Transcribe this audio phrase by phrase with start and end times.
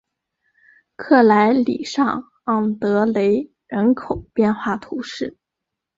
[0.95, 5.37] 克莱里圣昂德雷人口变化图示